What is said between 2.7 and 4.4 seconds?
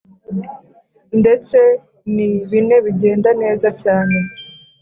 bigenda neza cyane: